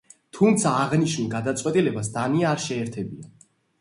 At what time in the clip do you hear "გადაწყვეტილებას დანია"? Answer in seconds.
1.33-2.49